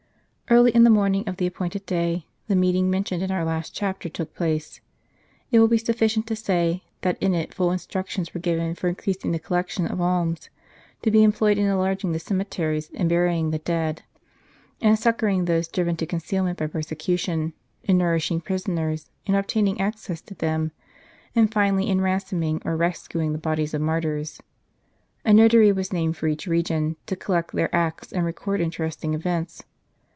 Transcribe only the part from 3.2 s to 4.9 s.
in our last chajDter took place.